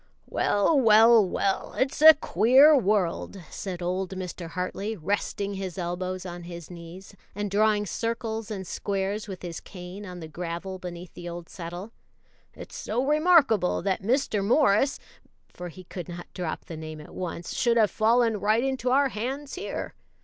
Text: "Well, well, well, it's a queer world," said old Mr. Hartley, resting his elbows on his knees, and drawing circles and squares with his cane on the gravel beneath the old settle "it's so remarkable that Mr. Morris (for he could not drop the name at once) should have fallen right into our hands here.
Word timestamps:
"Well, 0.25 0.79
well, 0.79 1.23
well, 1.23 1.75
it's 1.77 2.01
a 2.01 2.15
queer 2.15 2.75
world," 2.75 3.39
said 3.51 3.83
old 3.83 4.09
Mr. 4.15 4.49
Hartley, 4.49 4.97
resting 4.97 5.53
his 5.53 5.77
elbows 5.77 6.25
on 6.25 6.41
his 6.45 6.71
knees, 6.71 7.15
and 7.35 7.51
drawing 7.51 7.85
circles 7.85 8.49
and 8.49 8.65
squares 8.65 9.27
with 9.27 9.43
his 9.43 9.59
cane 9.59 10.03
on 10.03 10.19
the 10.19 10.27
gravel 10.27 10.79
beneath 10.79 11.13
the 11.13 11.29
old 11.29 11.49
settle 11.49 11.91
"it's 12.55 12.75
so 12.75 13.05
remarkable 13.05 13.83
that 13.83 14.01
Mr. 14.01 14.43
Morris 14.43 14.97
(for 15.53 15.69
he 15.69 15.83
could 15.83 16.09
not 16.09 16.25
drop 16.33 16.65
the 16.65 16.75
name 16.77 16.99
at 16.99 17.13
once) 17.13 17.53
should 17.55 17.77
have 17.77 17.91
fallen 17.91 18.37
right 18.39 18.63
into 18.63 18.89
our 18.89 19.09
hands 19.09 19.53
here. 19.53 19.93